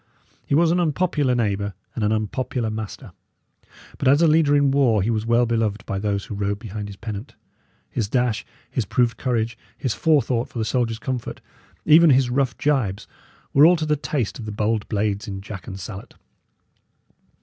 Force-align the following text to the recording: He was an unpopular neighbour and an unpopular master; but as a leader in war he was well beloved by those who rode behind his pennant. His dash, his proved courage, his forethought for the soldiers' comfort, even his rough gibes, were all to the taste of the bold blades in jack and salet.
He 0.47 0.55
was 0.55 0.71
an 0.71 0.79
unpopular 0.79 1.35
neighbour 1.35 1.75
and 1.93 2.03
an 2.03 2.11
unpopular 2.11 2.71
master; 2.71 3.11
but 3.99 4.07
as 4.07 4.23
a 4.23 4.27
leader 4.27 4.55
in 4.55 4.71
war 4.71 5.03
he 5.03 5.11
was 5.11 5.27
well 5.27 5.45
beloved 5.45 5.85
by 5.85 5.99
those 5.99 6.25
who 6.25 6.33
rode 6.33 6.57
behind 6.57 6.87
his 6.89 6.95
pennant. 6.95 7.35
His 7.87 8.09
dash, 8.09 8.43
his 8.71 8.83
proved 8.83 9.17
courage, 9.17 9.59
his 9.77 9.93
forethought 9.93 10.49
for 10.49 10.57
the 10.57 10.65
soldiers' 10.65 10.97
comfort, 10.97 11.39
even 11.85 12.09
his 12.09 12.31
rough 12.31 12.57
gibes, 12.57 13.05
were 13.53 13.63
all 13.67 13.75
to 13.75 13.85
the 13.85 13.95
taste 13.95 14.39
of 14.39 14.45
the 14.45 14.51
bold 14.51 14.89
blades 14.89 15.27
in 15.27 15.39
jack 15.39 15.67
and 15.67 15.79
salet. 15.79 16.15